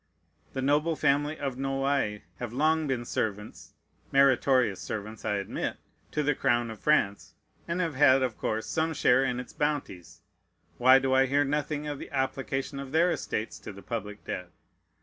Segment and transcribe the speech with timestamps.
[0.53, 3.75] The noble family of Noailles have long been servants
[4.11, 5.77] (meritorious servants I admit)
[6.09, 7.35] to the crown of France,
[7.67, 10.21] and have had of course some share in its bounties.
[10.79, 14.49] Why do I hear nothing of the application of their estates to the public debt?